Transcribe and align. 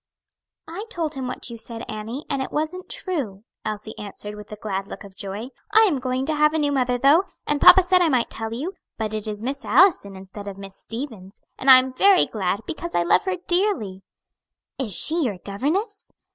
"I 0.67 0.85
told 0.89 1.13
him 1.13 1.27
what 1.27 1.51
you 1.51 1.57
said, 1.57 1.85
Annie, 1.87 2.25
and 2.27 2.41
it 2.41 2.51
wasn't 2.51 2.89
true," 2.89 3.43
Elsie 3.63 3.95
answered, 3.99 4.33
with 4.33 4.51
a 4.51 4.55
glad 4.55 4.87
look 4.87 5.03
of 5.03 5.15
joy. 5.15 5.49
"I 5.73 5.81
am 5.81 5.99
going 5.99 6.25
to 6.25 6.33
have 6.33 6.55
a 6.55 6.57
new 6.57 6.71
mother 6.71 6.97
though, 6.97 7.25
and 7.45 7.61
papa 7.61 7.83
said 7.83 8.01
I 8.01 8.09
might 8.09 8.31
tell 8.31 8.51
you; 8.51 8.73
but 8.97 9.13
it 9.13 9.27
is 9.27 9.43
Miss 9.43 9.63
Allison 9.63 10.15
instead 10.15 10.47
of 10.47 10.57
Miss 10.57 10.75
Stevens, 10.75 11.39
and 11.55 11.69
I 11.69 11.77
am 11.77 11.93
very 11.93 12.25
glad, 12.25 12.61
because 12.65 12.95
I 12.95 13.03
love 13.03 13.25
her 13.25 13.35
dearly." 13.45 14.01
"Is 14.79 14.95
she 14.97 15.21
your 15.25 15.37
governess?" 15.37 16.11